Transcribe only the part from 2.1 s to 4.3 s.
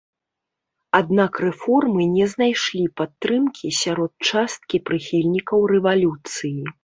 не знайшлі падтрымкі сярод